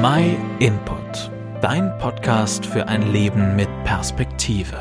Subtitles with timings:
[0.00, 1.28] My Input,
[1.60, 4.76] dein Podcast für ein Leben mit Perspektive.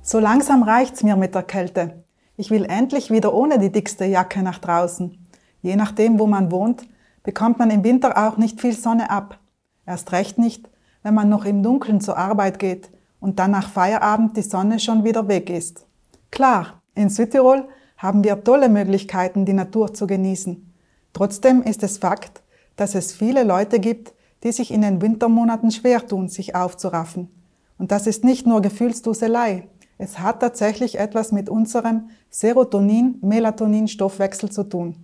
[0.00, 2.02] So langsam reicht's mir mit der Kälte.
[2.38, 5.18] Ich will endlich wieder ohne die dickste Jacke nach draußen.
[5.60, 6.88] Je nachdem, wo man wohnt,
[7.22, 9.38] bekommt man im Winter auch nicht viel Sonne ab.
[9.84, 10.70] Erst recht nicht,
[11.02, 12.90] wenn man noch im Dunkeln zur Arbeit geht
[13.20, 15.84] und dann nach Feierabend die Sonne schon wieder weg ist.
[16.30, 20.72] Klar, in Südtirol haben wir tolle Möglichkeiten, die Natur zu genießen.
[21.12, 22.42] Trotzdem ist es Fakt,
[22.78, 24.14] dass es viele Leute gibt,
[24.44, 27.28] die sich in den Wintermonaten schwer tun, sich aufzuraffen.
[27.76, 29.68] Und das ist nicht nur Gefühlsduselei.
[29.98, 34.94] Es hat tatsächlich etwas mit unserem Serotonin-Melatonin-Stoffwechsel zu tun.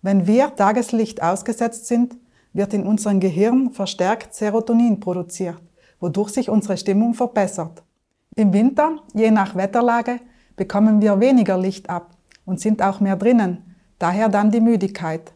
[0.00, 2.16] Wenn wir Tageslicht ausgesetzt sind,
[2.52, 5.60] wird in unserem Gehirn verstärkt Serotonin produziert,
[5.98, 7.82] wodurch sich unsere Stimmung verbessert.
[8.36, 10.20] Im Winter, je nach Wetterlage,
[10.54, 15.32] bekommen wir weniger Licht ab und sind auch mehr drinnen, daher dann die Müdigkeit.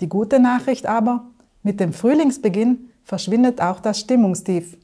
[0.00, 1.26] Die gute Nachricht aber,
[1.62, 4.76] mit dem Frühlingsbeginn verschwindet auch das Stimmungstief.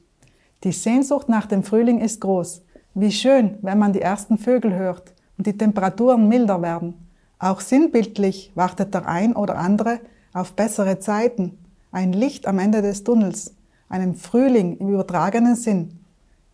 [0.63, 2.61] Die Sehnsucht nach dem Frühling ist groß.
[2.93, 6.93] Wie schön, wenn man die ersten Vögel hört und die Temperaturen milder werden.
[7.37, 9.99] Auch sinnbildlich wartet der ein oder andere
[10.33, 11.57] auf bessere Zeiten,
[11.91, 13.55] ein Licht am Ende des Tunnels,
[13.87, 15.99] einen Frühling im übertragenen Sinn.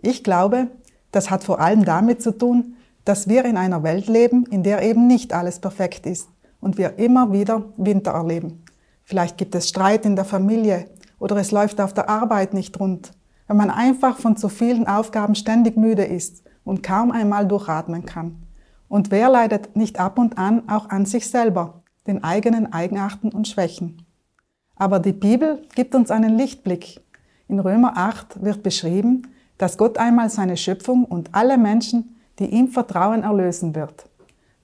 [0.01, 0.67] Ich glaube,
[1.11, 4.81] das hat vor allem damit zu tun, dass wir in einer Welt leben, in der
[4.83, 6.29] eben nicht alles perfekt ist
[6.65, 8.63] und wir immer wieder Winter erleben.
[9.03, 10.87] Vielleicht gibt es Streit in der Familie
[11.19, 13.11] oder es läuft auf der Arbeit nicht rund,
[13.47, 18.47] wenn man einfach von zu vielen Aufgaben ständig müde ist und kaum einmal durchatmen kann.
[18.87, 23.47] Und wer leidet nicht ab und an auch an sich selber, den eigenen Eigenarten und
[23.47, 24.01] Schwächen?
[24.75, 26.99] Aber die Bibel gibt uns einen Lichtblick.
[27.47, 29.27] In Römer 8 wird beschrieben,
[29.59, 34.09] dass Gott einmal seine Schöpfung und alle Menschen, die ihm vertrauen, erlösen wird.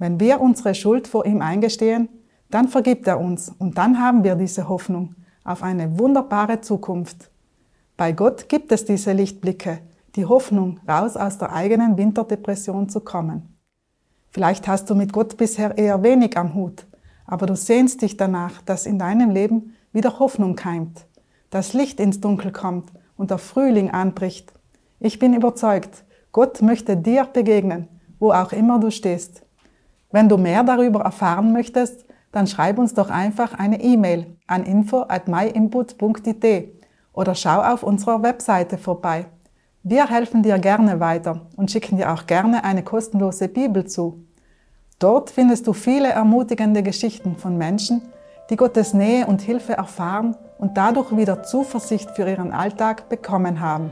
[0.02, 2.09] Wenn wir unsere Schuld vor ihm eingestehen,
[2.49, 5.13] dann vergibt er uns und dann haben wir diese Hoffnung
[5.44, 7.30] auf eine wunderbare Zukunft.
[7.97, 9.77] Bei Gott gibt es diese Lichtblicke,
[10.16, 13.59] die Hoffnung, raus aus der eigenen Winterdepression zu kommen.
[14.31, 16.88] Vielleicht hast du mit Gott bisher eher wenig am Hut,
[17.28, 21.06] aber du sehnst dich danach, dass in deinem Leben wieder Hoffnung keimt,
[21.51, 24.51] dass Licht ins Dunkel kommt und der Frühling anbricht.
[25.00, 29.45] Ich bin überzeugt, Gott möchte dir begegnen, wo auch immer du stehst.
[30.11, 35.05] Wenn du mehr darüber erfahren möchtest, dann schreib uns doch einfach eine E-Mail an info
[35.07, 39.25] at myinput.it oder schau auf unserer Webseite vorbei.
[39.83, 44.25] Wir helfen dir gerne weiter und schicken dir auch gerne eine kostenlose Bibel zu.
[44.99, 48.01] Dort findest du viele ermutigende Geschichten von Menschen,
[48.49, 53.91] die Gottes Nähe und Hilfe erfahren und dadurch wieder Zuversicht für ihren Alltag bekommen haben.